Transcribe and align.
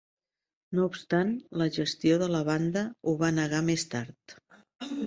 No 0.77 0.85
obstant, 0.91 1.33
la 1.63 1.67
gestió 1.77 2.17
de 2.25 2.31
la 2.37 2.43
banda 2.51 2.87
ho 3.05 3.15
va 3.23 3.33
negar 3.43 3.65
més 3.71 3.89
tard. 3.97 4.41